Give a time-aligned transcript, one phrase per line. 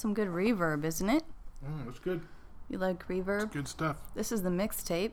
[0.00, 1.22] some good reverb, isn't it?
[1.64, 2.22] Mm, that's good.
[2.68, 3.44] You like reverb?
[3.44, 3.96] It's Good stuff.
[4.14, 5.12] This is the mixtape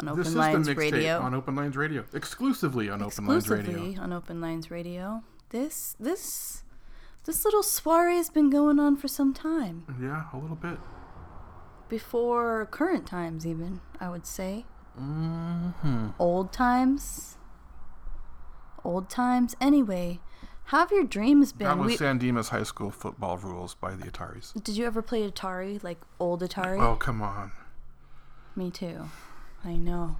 [0.00, 1.18] on Open this is Lines the mixtape Radio.
[1.20, 4.02] on Open Lines Radio, exclusively on Open Lines exclusively Radio.
[4.02, 5.22] on Open Lines Radio.
[5.50, 6.62] This this
[7.24, 9.84] this little soiree has been going on for some time.
[10.00, 10.78] Yeah, a little bit.
[11.88, 14.64] Before current times even, I would say.
[14.98, 16.08] Mm-hmm.
[16.18, 17.36] Old times.
[18.84, 19.54] Old times.
[19.60, 20.20] Anyway,
[20.64, 21.66] how have your dreams been?
[21.68, 24.52] That was We- San Dimas High School football rules by the Ataris.
[24.62, 26.80] Did you ever play Atari, like old Atari?
[26.80, 27.52] Oh come on.
[28.56, 29.08] Me too.
[29.64, 30.16] I know.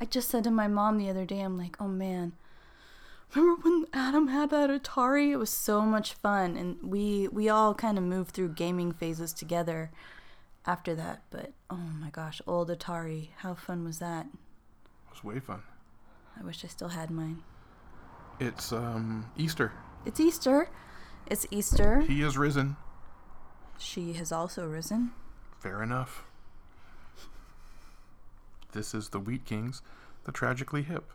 [0.00, 2.32] I just said to my mom the other day, I'm like, oh man,
[3.34, 5.30] remember when Adam had that Atari?
[5.30, 9.32] It was so much fun, and we we all kind of moved through gaming phases
[9.32, 9.90] together
[10.66, 11.22] after that.
[11.30, 14.26] But oh my gosh, old Atari, how fun was that?
[14.26, 15.62] It was way fun.
[16.38, 17.42] I wish I still had mine.
[18.42, 19.70] It's um Easter.
[20.04, 20.68] It's Easter.
[21.26, 22.00] It's Easter.
[22.00, 22.76] He is risen.
[23.78, 25.12] She has also risen.
[25.60, 26.24] Fair enough.
[28.72, 29.80] This is the Wheat Kings,
[30.24, 31.12] the tragically hip.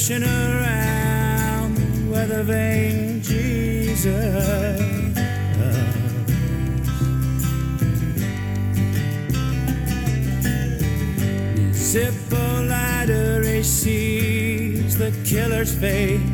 [0.00, 4.80] Pushing around the weather vane Jesus.
[11.74, 16.29] Zippo lighter AC the killer's fate.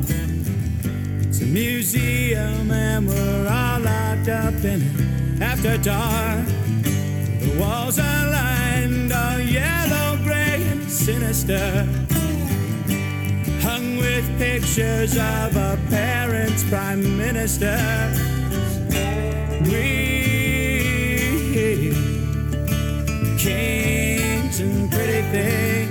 [0.00, 6.46] It's a museum and we're all locked up in it after dark.
[7.40, 11.86] The walls are lined all yellow, gray, and sinister.
[13.60, 17.78] Hung with pictures of our parents' prime minister.
[19.64, 20.12] We
[23.38, 25.81] kings and pretty things.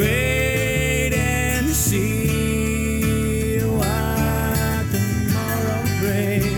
[0.00, 6.48] Wait and see what tomorrow brings.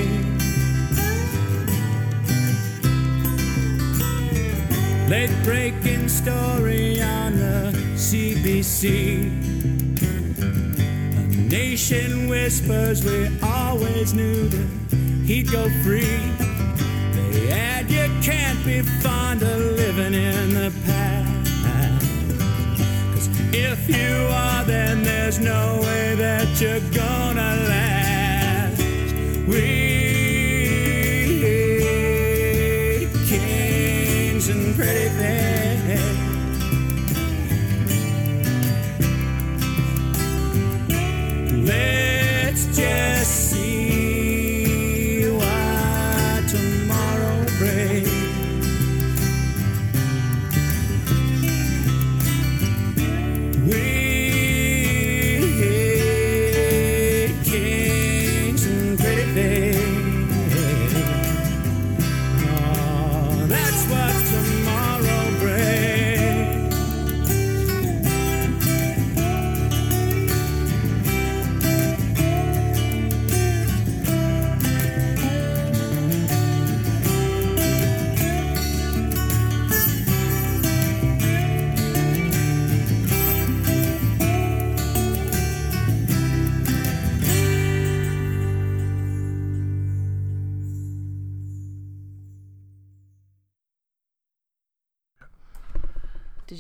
[5.10, 8.84] Late breaking story on the CBC.
[9.98, 14.68] A nation whispers we always knew that
[15.26, 16.20] he'd go free.
[17.32, 21.21] They add you can't be fond of living in the past.
[23.92, 28.82] You are, then there's no way that you're gonna last.
[29.46, 29.62] We
[33.28, 35.51] kings and pretty things.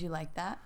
[0.02, 0.58] You like that?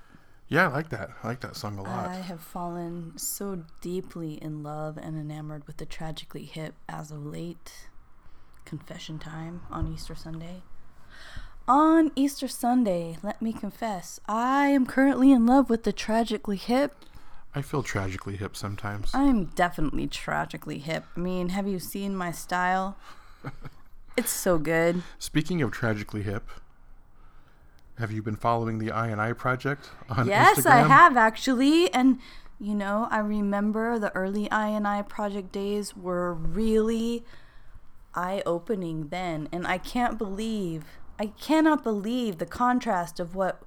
[0.49, 1.11] Yeah, I like that.
[1.23, 2.09] I like that song a lot.
[2.09, 7.27] I have fallen so deeply in love and enamored with the tragically hip as of
[7.27, 7.89] late.
[8.65, 10.63] Confession time on Easter Sunday.
[11.69, 16.95] On Easter Sunday, let me confess, I am currently in love with the tragically hip.
[17.57, 19.13] I feel tragically hip sometimes.
[19.15, 21.05] I'm definitely tragically hip.
[21.17, 22.97] I mean, have you seen my style?
[24.17, 25.03] It's so good.
[25.19, 26.49] Speaking of tragically hip,
[27.99, 30.65] have you been following the I and I project on Yes, Instagram?
[30.65, 31.93] Yes, I have actually.
[31.93, 32.19] And
[32.59, 37.25] you know, I remember the early I and I project days were really
[38.15, 40.85] eye-opening then, and I can't believe
[41.19, 43.63] I cannot believe the contrast of what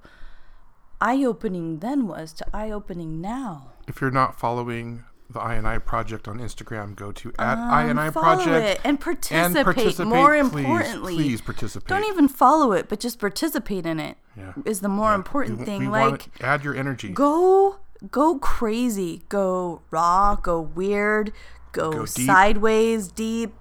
[1.00, 3.72] eye-opening then was to eye-opening now.
[3.88, 8.12] If you're not following the I and I project on Instagram, go to at Um,
[8.12, 11.14] follow project it and participate, more Please, importantly.
[11.14, 11.88] please participate.
[11.88, 14.16] Don't even follow it, but just participate in it.
[14.36, 14.52] Yeah.
[14.64, 15.16] Is the more Yeah.
[15.16, 15.78] important We- thing.
[15.80, 17.10] we like add your energy.
[17.10, 17.76] go
[18.10, 21.32] go crazy go raw go weird
[21.72, 22.26] go, Go deep.
[22.26, 23.52] sideways deep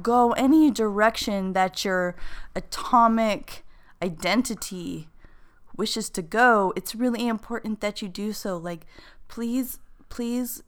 [0.00, 2.14] go any direction that your
[2.56, 3.64] atomic
[4.02, 5.08] identity
[5.76, 8.86] wishes to go it's really important that you do so like
[9.28, 10.62] please please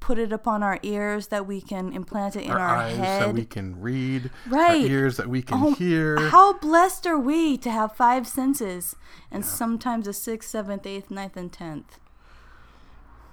[0.00, 3.22] put it upon our ears that we can implant it in our, our, eyes head
[3.22, 4.80] that we can read, Right.
[4.82, 6.18] our ears that we can Oh, hear.
[6.30, 8.96] How blessed are we to have five senses
[9.30, 11.98] and sometimes a sixth, seventh, eighth, ninth, and tenth.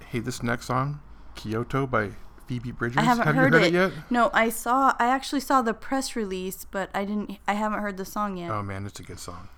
[0.10, 1.00] Hey, this next song,
[1.36, 2.12] Kyoto by
[2.48, 2.98] Phoebe Bridges.
[2.98, 3.74] I haven't Have heard, you heard it.
[3.74, 3.92] it, yet?
[4.10, 4.94] No, I saw.
[5.00, 7.40] I actually saw the press release, but I didn't.
[7.48, 8.52] I haven't heard the song yet.
[8.52, 9.50] Oh man, it's a good song.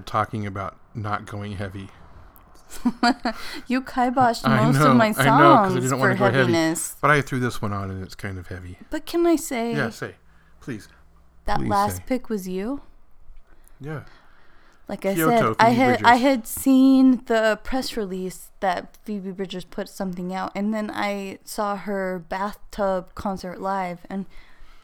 [0.00, 1.88] Talking about not going heavy.
[3.68, 6.36] You kiboshed most know, of my I know, I songs didn't for go heavy.
[6.38, 6.96] heaviness.
[7.00, 8.78] But I threw this one on and it's kind of heavy.
[8.90, 10.16] But can I say Yeah, say.
[10.60, 10.88] Please.
[11.44, 12.02] that please last say.
[12.06, 12.80] pick was you?
[13.80, 14.02] Yeah.
[14.88, 19.64] Like I Kyoto, said, I had I had seen the press release that Phoebe Bridgers
[19.64, 24.26] put something out, and then I saw her bathtub concert live, and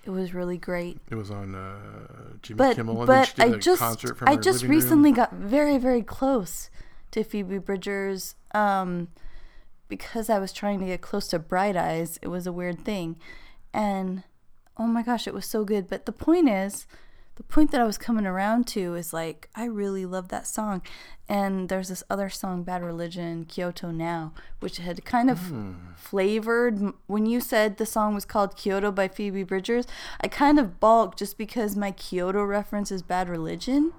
[0.04, 0.98] it was really great.
[1.10, 1.78] It was on uh,
[2.42, 3.82] Jimmy But Kimmel and but I just
[4.22, 4.70] I just living room.
[4.70, 6.70] recently got very very close
[7.12, 9.08] to Phoebe Bridgers, um,
[9.88, 12.18] because I was trying to get close to Bright Eyes.
[12.22, 13.16] It was a weird thing,
[13.72, 14.24] and
[14.76, 15.88] oh my gosh, it was so good.
[15.88, 16.86] But the point is,
[17.36, 20.82] the point that I was coming around to is like I really love that song,
[21.28, 25.72] and there's this other song, Bad Religion, Kyoto Now, which had kind of Hmm.
[25.96, 26.92] flavored.
[27.06, 29.86] When you said the song was called Kyoto by Phoebe Bridgers,
[30.20, 33.92] I kind of balked just because my Kyoto reference is Bad Religion,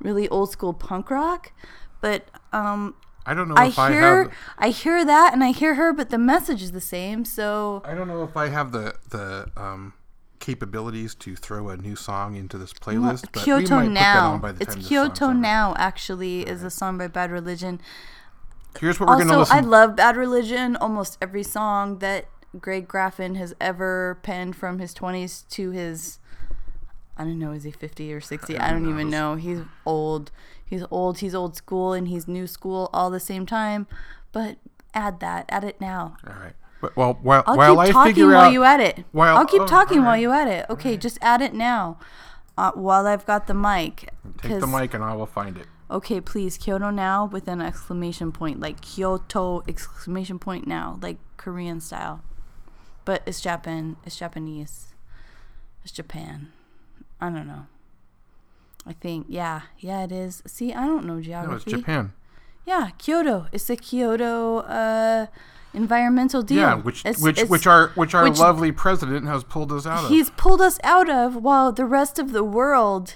[0.00, 1.52] really old school punk rock.
[2.00, 2.94] But um,
[3.26, 5.92] I don't know I if I hear have I hear that and I hear her,
[5.92, 7.26] but the message is the same.
[7.26, 9.92] So I don't know if I have the the um,
[10.40, 14.14] capabilities to throw a new song into this playlist, but we Kyoto might put that
[14.14, 14.32] Now.
[14.32, 15.32] on by the It's Kyoto.
[15.32, 15.74] Now.
[15.76, 17.80] Actually, is a song by Bad Religion.
[18.78, 19.56] Here's what we're gonna Also, listen.
[19.56, 20.76] I love Bad Religion.
[20.76, 22.26] Almost every song that
[22.58, 26.18] Greg Graffin has ever penned from his 20s to his,
[27.16, 28.58] I don't know, is he 50 or 60?
[28.58, 29.36] I don't even know.
[29.36, 30.30] He's old.
[30.64, 31.18] He's old.
[31.18, 33.86] He's old school and he's new school all the same time.
[34.32, 34.56] But
[34.94, 35.46] add that.
[35.48, 36.16] Add it now.
[36.26, 36.54] All right.
[36.80, 39.04] But well, while I'll while keep I talking while out you add it.
[39.12, 40.66] while- I'll keep oh, talking while you add it.
[40.70, 41.98] Okay, just add it now.
[42.56, 44.10] Uh, while I've got the mic.
[44.42, 45.66] take the mic and I will find it.
[45.90, 51.80] Okay, please, Kyoto now with an exclamation point, like Kyoto exclamation point now, like Korean
[51.80, 52.22] style.
[53.04, 53.96] But it's Japan.
[54.04, 54.94] It's Japanese.
[55.82, 56.52] It's Japan.
[57.20, 57.66] I don't know.
[58.86, 60.42] I think yeah, yeah, it is.
[60.46, 61.50] See, I don't know geography.
[61.50, 61.64] No, it's.
[61.64, 62.12] Japan.
[62.66, 63.46] Yeah, Kyoto.
[63.52, 65.26] It's the Kyoto uh,
[65.72, 66.58] environmental deal.
[66.58, 69.86] Yeah, which It's- which it's- which our which our which- lovely president has pulled us
[69.86, 70.10] out of.
[70.10, 73.14] he's pulled us out of while the rest of the world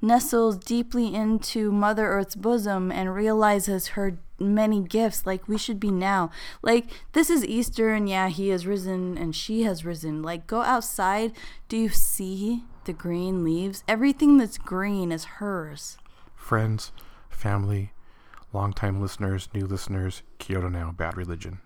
[0.00, 5.90] nestles deeply into Mother Earth's bosom and realizes her many gifts like we should be
[5.90, 6.30] now.
[6.62, 10.22] Like this is Easter and yeah, he has risen and she has risen.
[10.22, 11.32] Like go outside,
[11.68, 13.82] do you see the green leaves?
[13.88, 15.96] Everything that's green is hers.
[16.34, 16.92] Friends,
[17.30, 17.92] family,
[18.52, 21.60] longtime listeners, new listeners, Kyoto now, bad religion.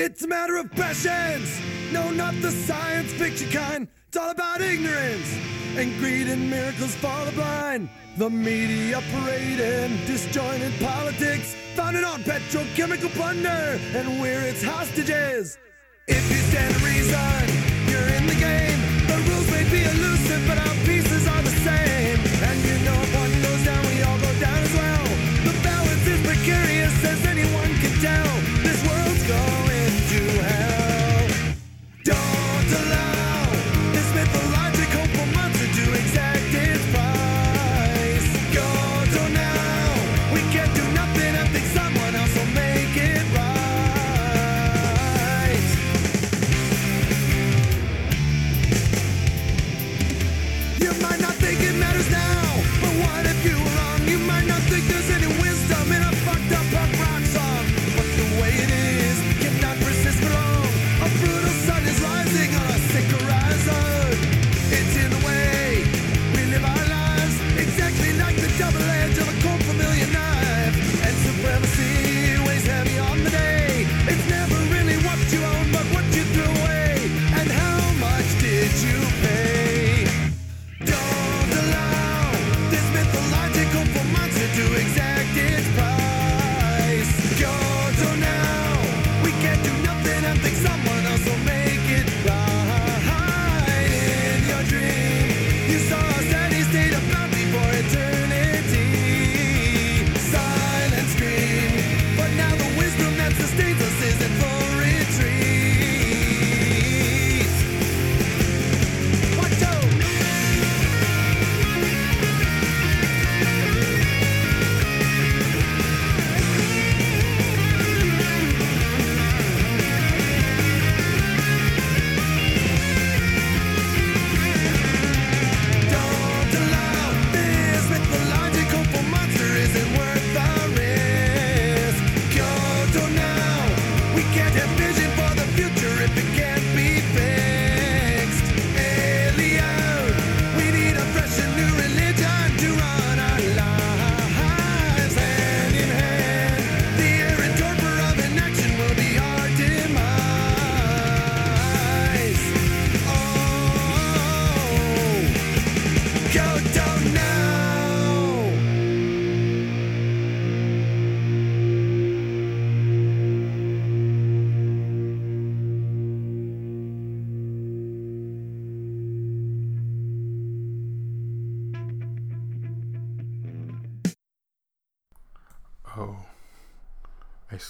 [0.00, 1.60] It's a matter of passions.
[1.90, 3.88] No, not the science fiction kind.
[4.08, 5.36] It's all about ignorance
[5.76, 7.90] and greed and miracles for the blind.
[8.16, 15.58] The media parading disjointed politics, founded on petrochemical plunder, and we're its hostages.
[16.06, 17.44] If you stand to reason,
[17.86, 18.80] you're in the game.
[19.08, 20.17] The rules may be elusive,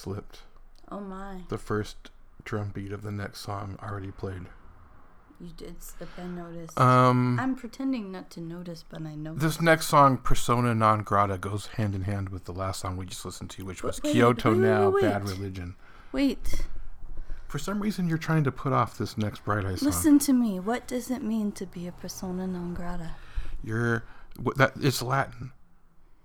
[0.09, 0.41] slipped.
[0.91, 1.43] Oh my.
[1.49, 2.11] The first
[2.45, 4.47] drum beat of the next song already played.
[5.41, 6.81] You did slip, I noticed.
[6.81, 9.35] Um, I'm pretending not to notice, but I know.
[9.35, 13.07] this next song, Persona Non Grata, goes hand in hand with the last song we
[13.07, 15.29] just listened to, which was Wait, Kyoto wait, wait, Now, wait, Bad.
[15.29, 15.77] Religion.
[16.11, 16.67] Wait,
[17.47, 19.87] For some reason, you're trying to put off this next Bright Eye song.
[19.87, 20.59] listen to me.
[20.59, 23.13] What does it mean to be a persona non grata?
[23.63, 24.05] You're
[24.57, 25.53] that it's Latin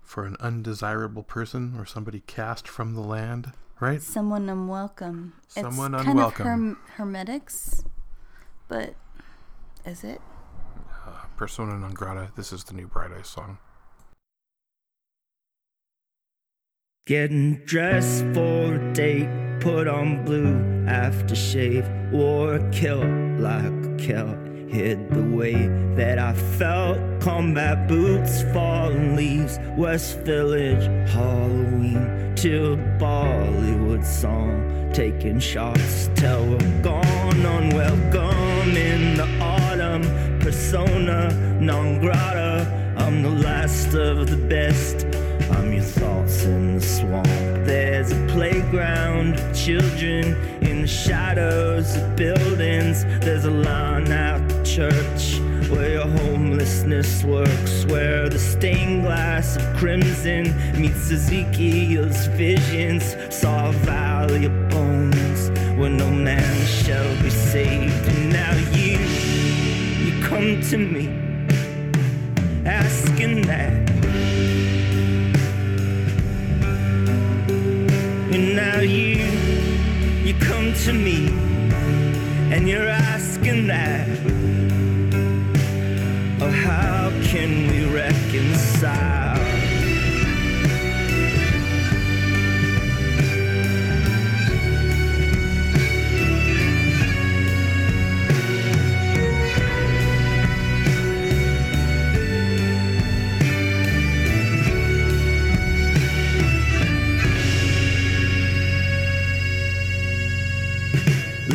[0.02, 4.00] for an undesirable person or somebody cast from the land, right?
[4.02, 5.34] Someone unwelcome.
[5.48, 6.40] Someone it's kind unwelcome.
[6.46, 7.84] of herm- hermetics,
[8.68, 8.94] but
[9.84, 10.20] is it?
[11.06, 12.30] Uh, Persona non grata.
[12.36, 13.58] This is the new Bright Eyes song.
[17.06, 19.28] Getting dressed for a date,
[19.60, 20.54] put on blue
[20.86, 23.04] aftershave, wore a kilt
[23.38, 26.98] like a Celt, hid the way that I felt.
[27.20, 37.46] Combat boots, fallen leaves, West Village, Halloween, till Bollywood song, taking shots till we're gone,
[37.46, 40.02] unwelcome in the autumn,
[40.40, 42.94] persona non grata.
[42.96, 45.06] I'm the last of the best.
[45.50, 47.53] I'm your thoughts in the swamp.
[47.64, 53.04] There's a playground of children in the shadows of buildings.
[53.24, 57.86] There's a line out the church where your homelessness works.
[57.86, 63.16] Where the stained glass of crimson meets Ezekiel's visions.
[63.34, 65.48] Saw a valley of bones
[65.78, 68.08] where no man shall be saved.
[68.08, 68.98] And now you,
[70.04, 71.08] you come to me
[72.66, 73.93] asking that.
[78.34, 79.22] And now you,
[80.24, 81.28] you come to me
[82.52, 84.08] and you're asking that.
[86.40, 89.23] Oh, how can we reconcile?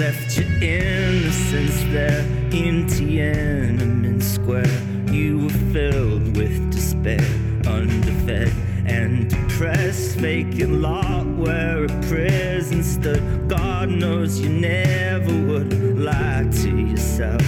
[0.09, 4.65] Left your innocence there in Tiananmen Square.
[5.13, 7.21] You were filled with despair,
[7.67, 8.55] underfed
[8.87, 10.15] and depressed.
[10.15, 13.21] Vacant lot where a prison stood.
[13.47, 17.43] God knows you never would lie to yourself.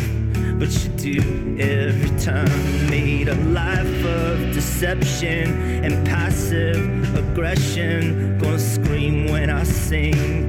[0.59, 2.45] But you do every time.
[2.91, 8.37] Made a life of deception and passive aggression.
[8.37, 10.40] Gonna scream when I sing.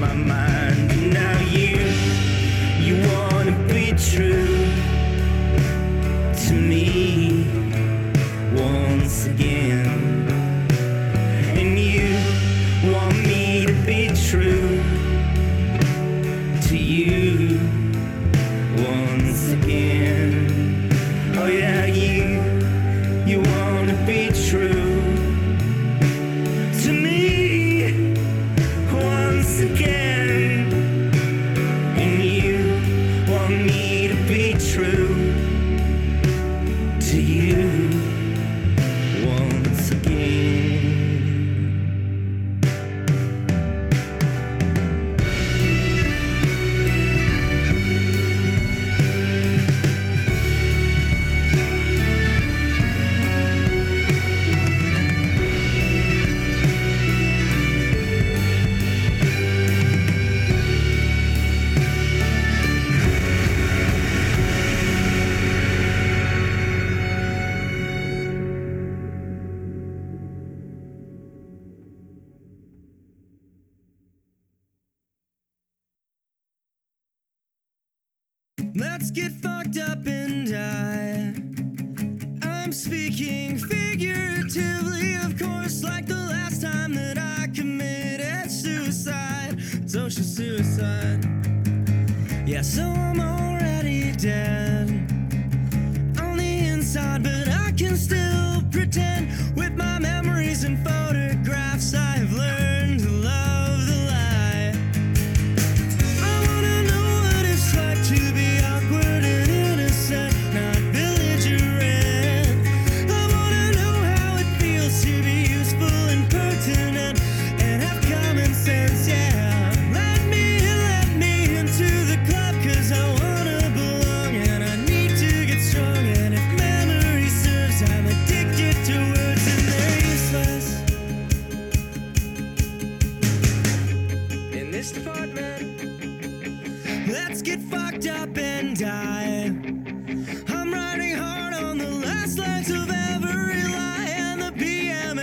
[0.00, 1.12] My mind.
[1.12, 1.76] Now you,
[2.80, 4.59] you wanna be true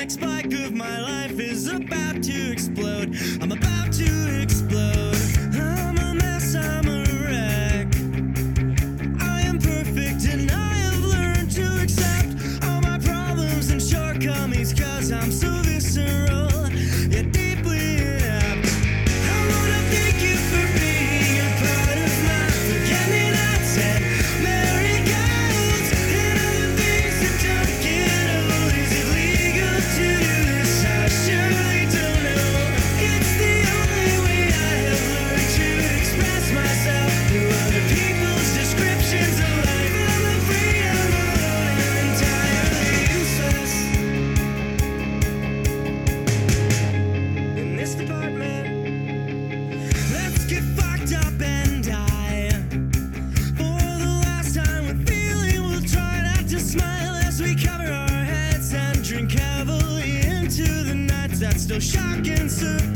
[0.07, 3.13] BMX bike of my life is about to explode.
[3.41, 3.66] I'm about
[62.59, 62.86] shock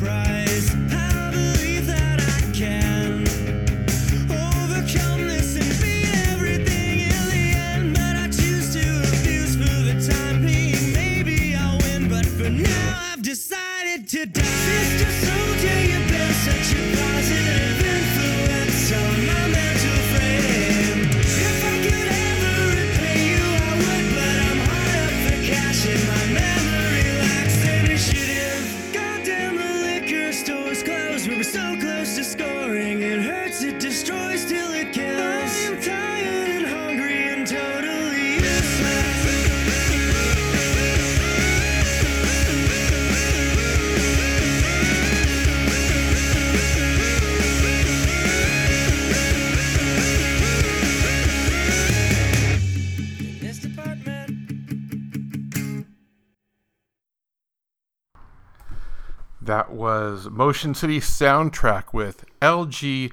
[59.81, 63.11] was Motion City soundtrack with LG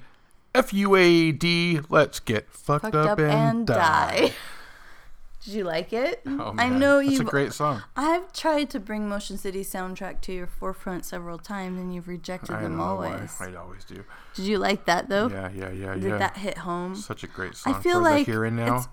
[0.55, 1.87] FUAD.
[1.89, 4.35] Let's get fucked, Fucked up and die.
[5.45, 6.21] Did you like it?
[6.27, 7.13] Oh, I know you.
[7.13, 7.83] It's a great song.
[7.97, 12.57] I've tried to bring Motion City soundtrack to your forefront several times, and you've rejected
[12.57, 13.33] I them always.
[13.39, 13.47] why.
[13.49, 14.05] I always do.
[14.35, 15.29] Did you like that though?
[15.29, 16.19] Yeah, yeah, yeah, Did yeah.
[16.19, 16.97] that hit home?
[16.97, 17.77] Such a great song.
[17.77, 18.67] I feel like here and now.
[18.67, 18.89] it's-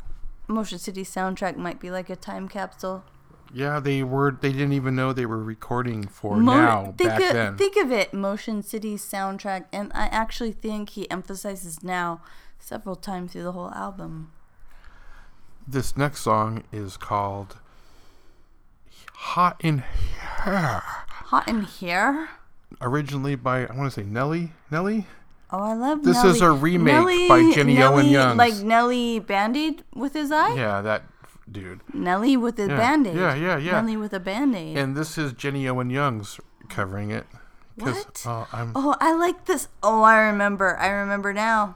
[0.47, 3.03] Motion City soundtrack might be like a time capsule.
[3.55, 4.31] Yeah, they were.
[4.31, 6.83] They didn't even know they were recording for Mo- now.
[6.97, 7.57] think back of, then.
[7.57, 12.19] Think of it, Motion City soundtrack, and I actually think he emphasizes now
[12.59, 14.33] several times through the whole album.
[15.65, 17.55] This next song is called
[19.13, 19.83] "Hot in
[20.43, 20.81] Here."
[21.29, 22.27] Hot in here.
[22.81, 24.51] Originally by I want to say Nelly.
[24.69, 25.07] Nelly.
[25.49, 26.03] Oh, I love.
[26.03, 26.29] This Nelly.
[26.31, 28.37] is a remake Nelly, by Jenny Owen Nelly, Youngs.
[28.37, 30.55] Like Nelly Band-Aid with his eye.
[30.55, 31.03] Yeah, that
[31.51, 31.81] dude.
[31.93, 33.15] Nelly with a Yeah, band-aid.
[33.15, 33.71] yeah, yeah, yeah.
[33.81, 34.77] Nelly with a band-aid.
[34.77, 37.25] And this is Jenny Owen Youngs covering it.
[37.75, 38.23] What?
[38.25, 39.67] Uh, I'm, oh, I like this.
[39.83, 40.77] Oh, I remember.
[40.77, 41.75] I remember now.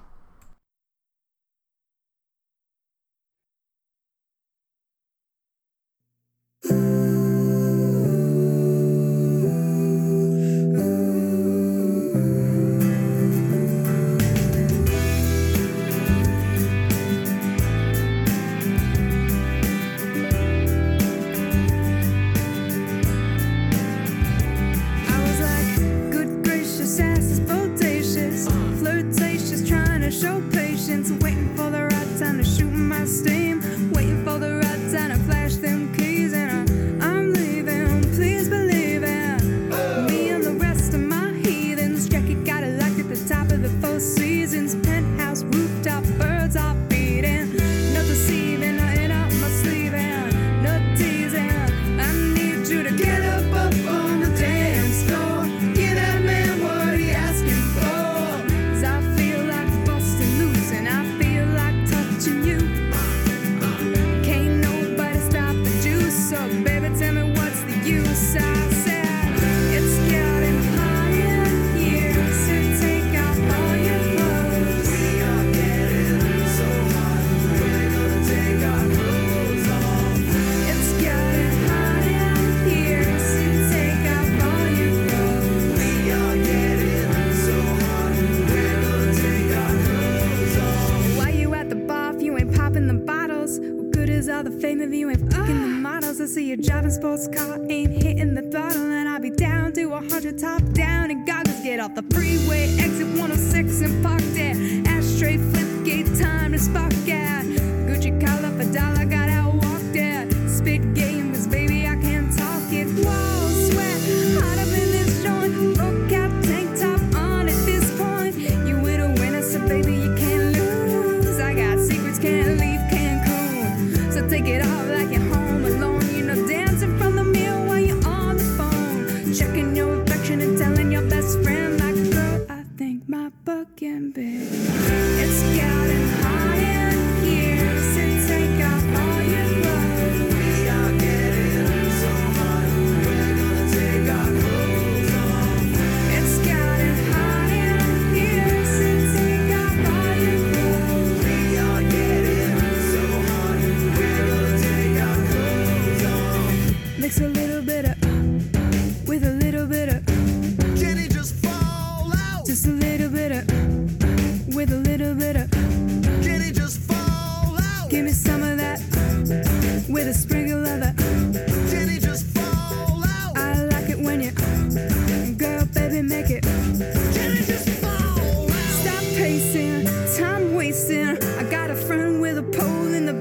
[30.11, 32.78] Show patience, waiting for the right time to shoot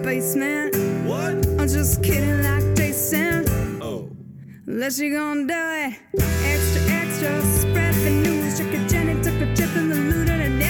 [0.08, 0.74] basement.
[1.06, 1.36] What?
[1.60, 3.44] I'm just kidding, like Jason.
[3.82, 4.08] Oh.
[4.66, 5.98] Unless you're gonna die.
[6.52, 8.56] Extra, extra, spread the news.
[8.56, 10.67] Check a Jenny, took a trip in the loot and a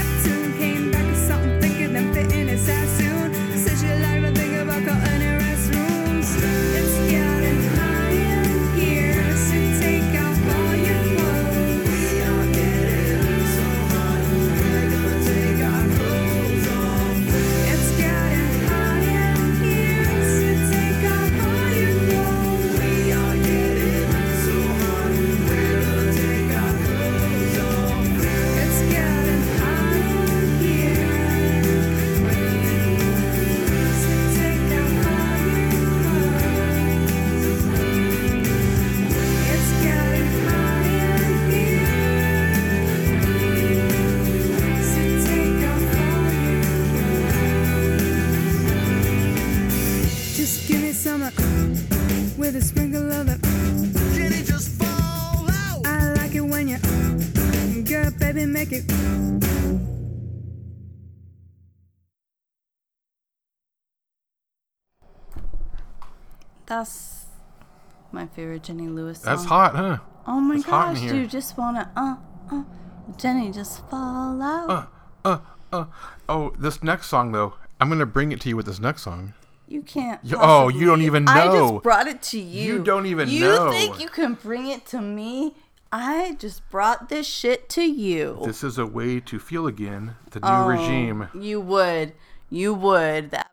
[58.58, 58.84] make it.
[66.66, 67.26] That's
[68.12, 69.34] my favorite Jenny Lewis song.
[69.34, 69.98] That's hot, huh?
[70.26, 72.16] Oh my That's gosh, you just wanna uh
[72.50, 72.64] uh
[73.16, 74.70] Jenny just fall out.
[74.70, 74.86] Uh
[75.24, 75.38] uh
[75.72, 75.84] uh
[76.28, 79.34] oh, this next song though, I'm gonna bring it to you with this next song.
[79.68, 80.20] You can't.
[80.34, 81.32] Oh, you don't even know.
[81.32, 82.74] I just brought it to you.
[82.74, 83.66] You don't even you know.
[83.66, 85.54] You think you can bring it to me?
[85.90, 88.40] I just brought this shit to you.
[88.44, 91.28] This is a way to feel again the new oh, regime.
[91.34, 92.12] You would.
[92.50, 93.30] You would.
[93.30, 93.50] That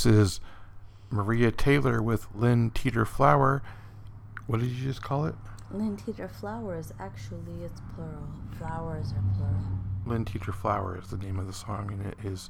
[0.00, 0.40] This is
[1.10, 3.62] Maria Taylor with Lynn Teeter Flower.
[4.46, 5.34] What did you just call it?
[5.70, 8.26] Lynn Teeter Flowers, actually, it's plural.
[8.56, 9.60] Flowers are plural.
[10.06, 12.48] Lynn Teeter Flower is the name of the song, and it is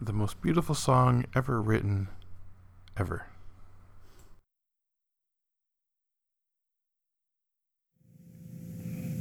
[0.00, 2.08] the most beautiful song ever written,
[2.96, 3.26] ever.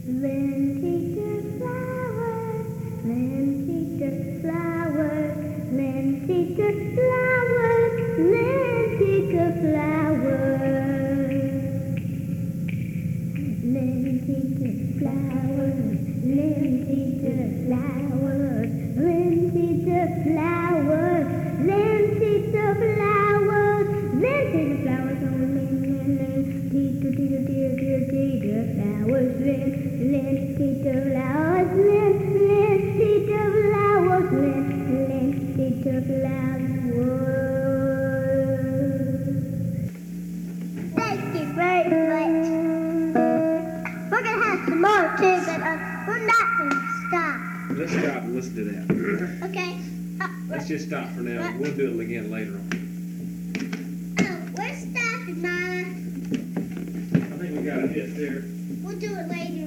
[0.07, 0.58] Linty
[29.99, 32.15] Lin, Tito, flowers, Lin,
[32.47, 34.63] Lin, Tito, flowers, Lin,
[35.09, 35.27] Lin,
[35.57, 37.19] Tito, flowers.
[40.95, 43.13] Thank you very much.
[44.09, 45.77] We're gonna have some more too, but uh,
[46.07, 46.79] we're not gonna
[47.09, 47.37] stop.
[47.71, 48.85] Let's stop and listen to that.
[49.49, 49.71] Okay?
[50.21, 51.53] Uh, Let's just stop for now.
[51.57, 52.69] We'll do it again later on.
[54.21, 55.79] oh, we're stopping, Mama.
[57.11, 58.43] I think we got a hit there.
[58.81, 59.58] We'll do it later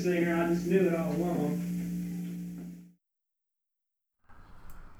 [0.00, 1.66] singer, I just knew it all along.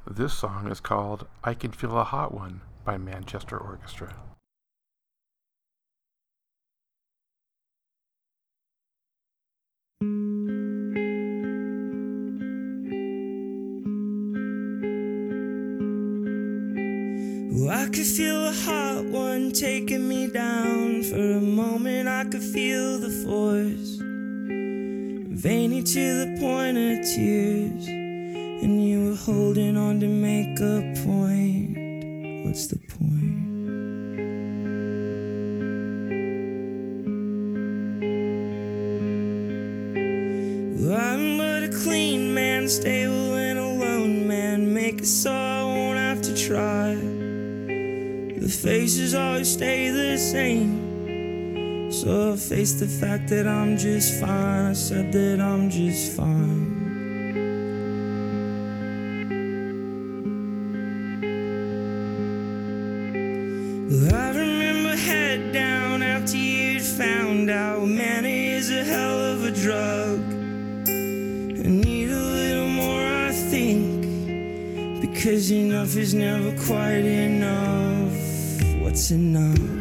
[0.07, 4.14] This song is called I Can Feel a Hot One by Manchester Orchestra.
[17.70, 21.03] I could feel a hot one taking me down.
[21.05, 23.99] For a moment, I could feel the force.
[25.43, 27.88] Veiny to the point of tears.
[27.88, 32.45] And you were holding on to make a point.
[32.45, 33.01] What's the point?
[40.95, 44.74] I'm but a clean man, stable and alone man.
[44.74, 46.97] Make it so I won't have to try.
[46.97, 50.80] The faces always stay the same.
[52.01, 54.70] So I face the fact that I'm just fine.
[54.70, 56.80] I said that I'm just fine.
[63.90, 69.51] Well, I remember head down after you'd found out man is a hell of a
[69.51, 70.20] drug.
[70.88, 75.03] I need a little more, I think.
[75.03, 78.16] Because enough is never quite enough.
[78.80, 79.80] What's enough?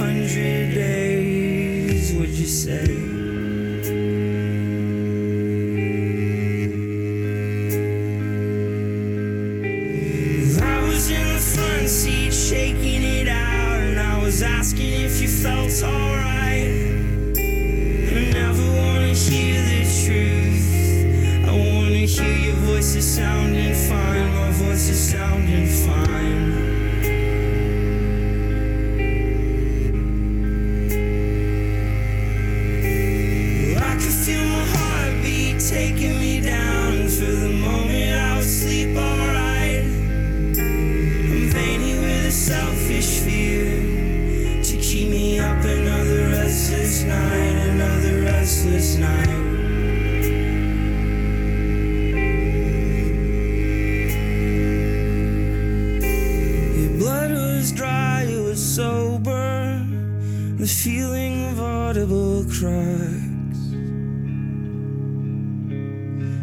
[0.00, 0.59] 困倦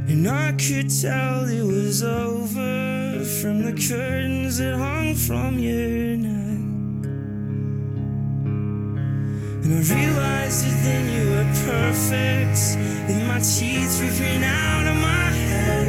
[0.10, 7.08] And I could tell it was over from the curtains that hung from your neck.
[9.64, 12.60] And I realized that then you were perfect,
[13.05, 15.88] with my teeth ripping out of my head.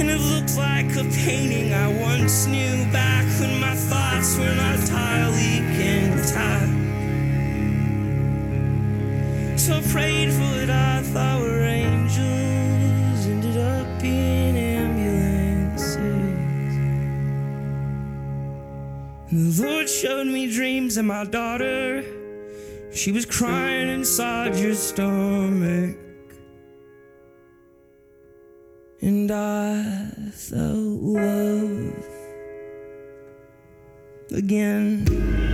[0.00, 4.80] And it looked like a painting I once knew back when my thoughts were not
[4.80, 6.72] entirely intact.
[9.60, 11.53] So I prayed for what I thought
[19.34, 22.04] The Lord showed me dreams and my daughter.
[22.92, 25.96] She was crying inside your stomach.
[29.00, 32.06] And I felt love
[34.30, 35.53] again.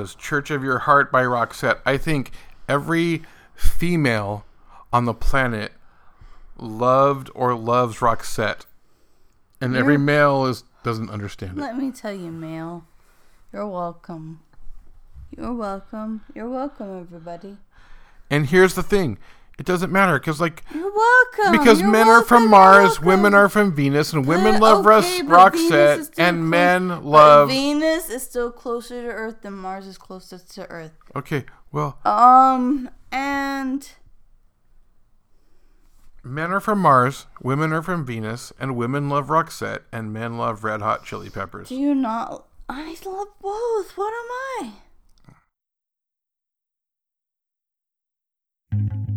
[0.00, 1.80] was Church of Your Heart by Roxette.
[1.84, 2.32] I think
[2.68, 3.22] every
[3.54, 4.46] female
[4.92, 5.72] on the planet
[6.56, 8.64] loved or loves Roxette.
[9.60, 11.74] And You're, every male is doesn't understand let it.
[11.74, 12.86] Let me tell you, male.
[13.52, 14.40] You're welcome.
[15.36, 16.22] You're welcome.
[16.34, 17.58] You're welcome, everybody.
[18.30, 19.18] And here's the thing.
[19.60, 21.52] It doesn't matter because, like, you're welcome.
[21.52, 24.86] Because you're men welcome, are from Mars, women are from Venus, and women but, love
[24.86, 29.98] okay, rock and close, men love Venus is still closer to Earth than Mars is
[29.98, 30.92] closest to Earth.
[31.14, 33.90] Okay, well, um, and
[36.24, 40.64] men are from Mars, women are from Venus, and women love Roxette, and men love
[40.64, 41.68] Red Hot Chili Peppers.
[41.68, 42.46] Do you not?
[42.66, 43.90] I love both.
[43.98, 44.70] What am
[48.72, 49.09] I?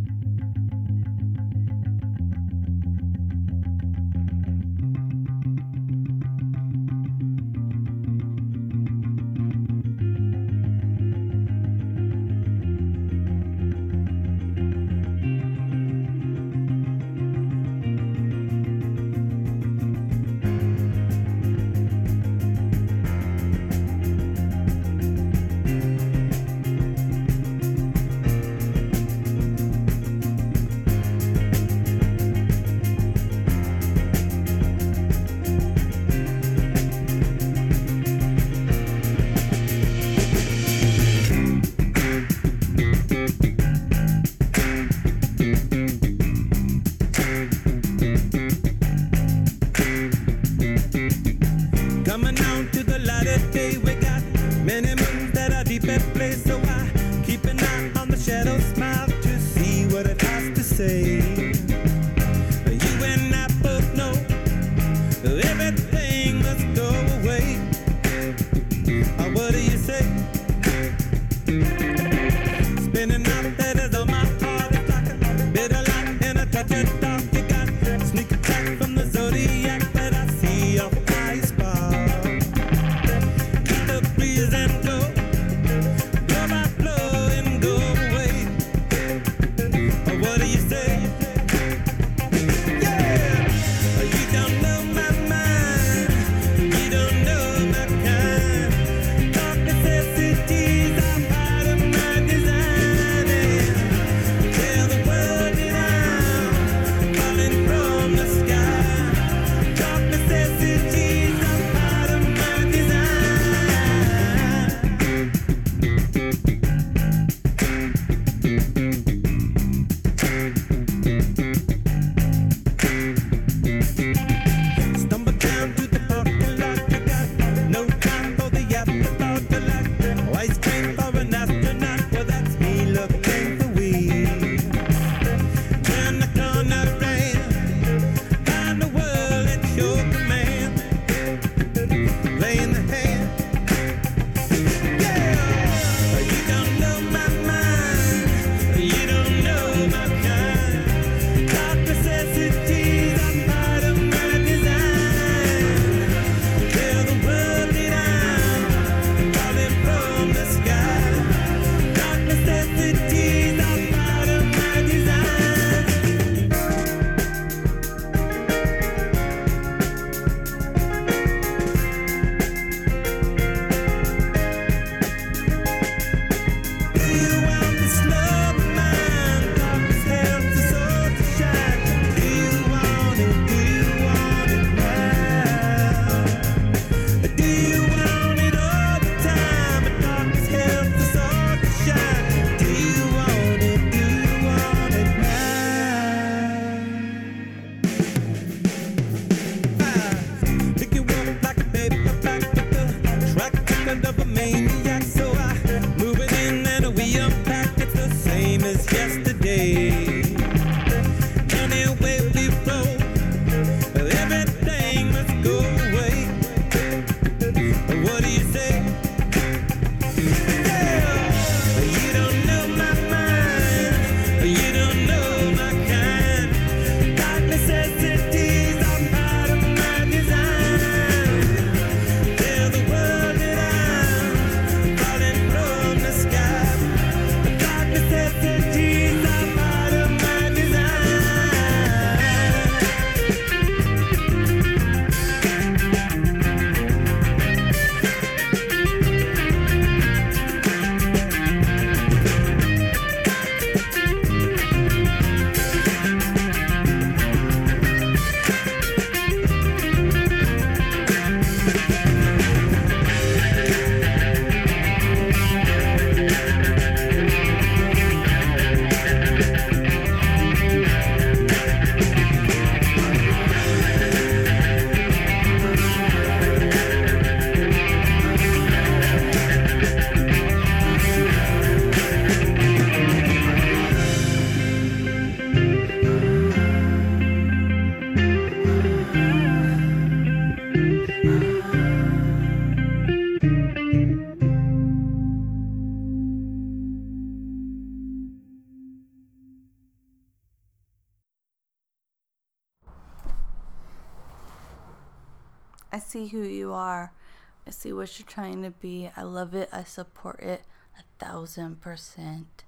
[307.74, 309.10] See what you're trying to be.
[309.16, 309.70] I love it.
[309.72, 310.64] I support it
[310.98, 312.64] a thousand percent.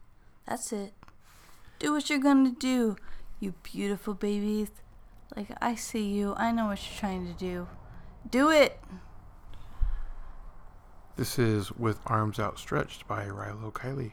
[0.47, 0.93] That's it.
[1.80, 2.95] Do what you're gonna do,
[3.39, 4.70] you beautiful babies.
[5.36, 6.34] Like, I see you.
[6.38, 7.68] I know what you're trying to do.
[8.30, 8.80] Do it!
[11.16, 14.12] This is With Arms Outstretched by Rilo Kiley.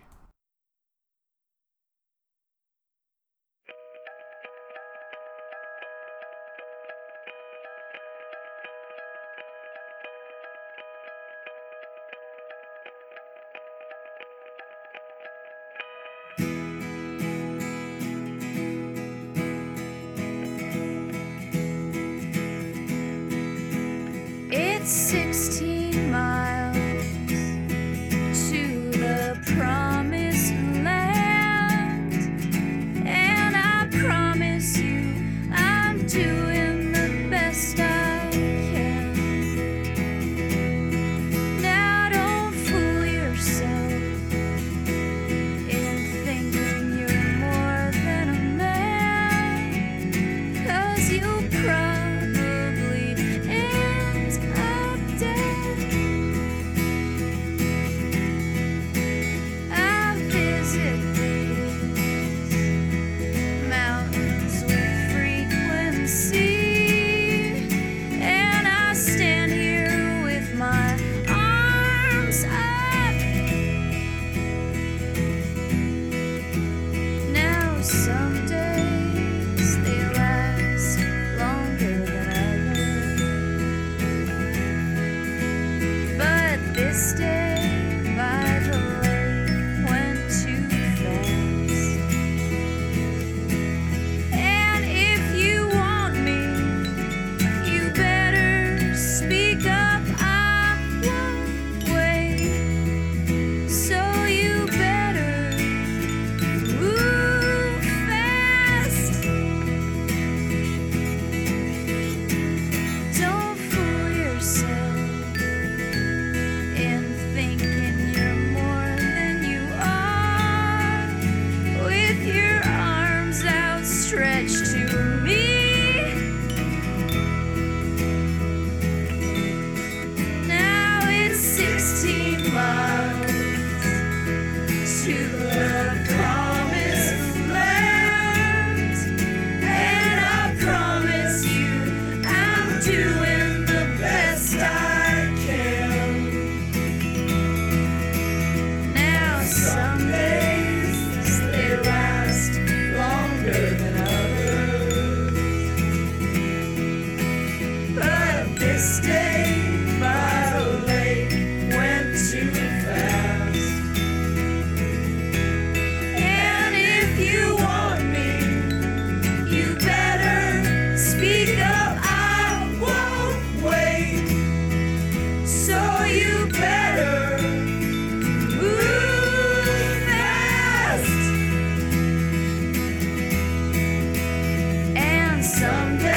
[185.60, 186.11] And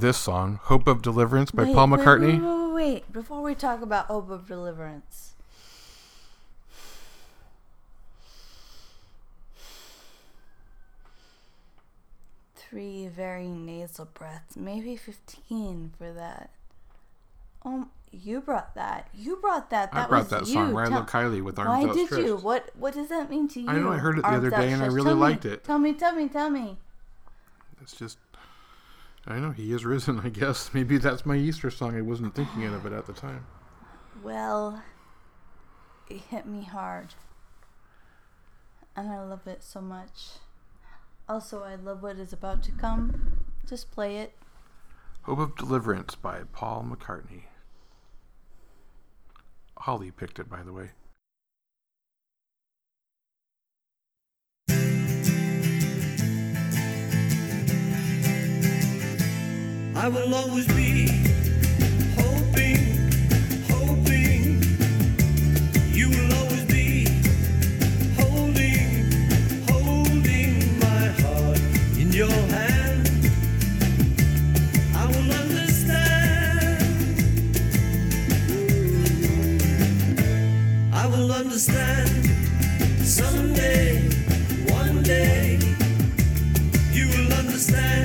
[0.00, 2.40] this song, Hope of Deliverance by Wait, Paul McCartney.
[2.40, 3.12] Wait, wait, wait.
[3.12, 5.34] Before we talk about Hope of Deliverance.
[12.56, 16.50] Three very nasal breaths, maybe 15 for that.
[17.64, 19.08] Um, you brought that.
[19.14, 19.90] You brought that.
[19.92, 20.54] I That brought was that you.
[20.54, 22.36] song, Tell- Rilo Kiley, with Arms Why did you?
[22.36, 23.68] What What does that mean to you?
[23.68, 25.20] I know, I heard it the Arms other day and I really Tell me.
[25.20, 25.64] liked it.
[25.64, 26.76] Tell me, tell me, tell me.
[27.82, 28.18] It's just,
[29.26, 30.20] I know he is risen.
[30.20, 31.96] I guess maybe that's my Easter song.
[31.96, 33.46] I wasn't thinking of it at the time.
[34.22, 34.82] Well,
[36.08, 37.14] it hit me hard.
[38.96, 40.38] And I love it so much.
[41.28, 43.44] Also, I love what is about to come.
[43.68, 44.34] Just play it.
[45.22, 47.44] Hope of Deliverance by Paul McCartney.
[49.78, 50.90] Holly picked it, by the way.
[59.96, 61.06] I will always be
[62.18, 62.98] hoping,
[63.70, 64.62] hoping.
[65.92, 67.06] You will always be
[68.18, 69.12] holding,
[69.68, 71.60] holding my heart
[71.96, 73.08] in your hand.
[74.94, 76.84] I will understand.
[80.92, 82.26] I will understand
[83.00, 84.08] someday,
[84.70, 85.58] one day.
[86.92, 88.03] You will understand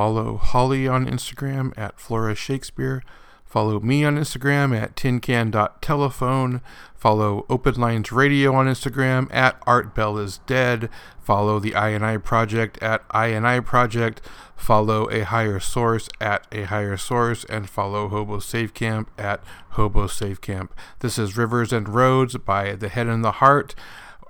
[0.00, 3.02] Follow Holly on Instagram at Flora Shakespeare.
[3.44, 6.62] Follow me on Instagram at tincan.telephone.
[6.94, 10.88] Follow Open Lines Radio on Instagram at Art Bell is Dead.
[11.20, 14.22] Follow the INI Project at INI Project.
[14.56, 17.44] Follow A Higher Source at A Higher Source.
[17.44, 20.74] And follow Hobo Safe Camp at Hobo Safe Camp.
[21.00, 23.74] This is Rivers and Roads by The Head and the Heart.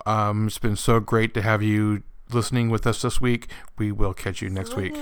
[0.04, 2.02] Um, it's been so great to have you
[2.34, 3.48] listening with us this week.
[3.78, 4.94] We will catch you next week.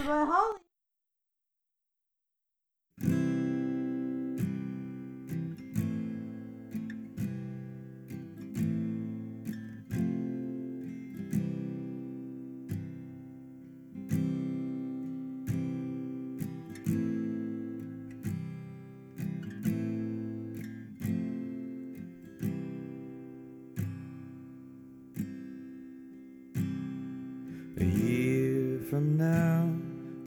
[29.18, 29.68] Now,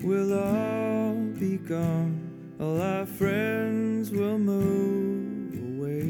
[0.04, 2.20] we'll all be gone.
[2.60, 6.02] All our friends will move away.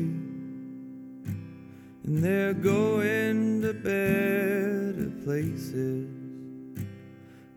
[2.04, 6.10] And they're going to better places.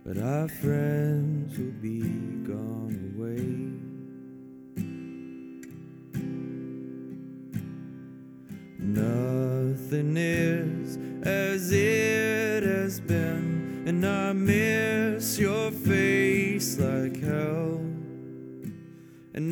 [0.04, 2.02] But our friends will be
[2.46, 3.46] gone away.
[8.78, 11.83] Nothing is as it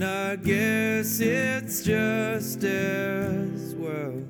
[0.03, 4.21] And I guess it's just as well,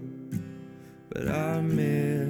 [1.09, 2.22] but I miss.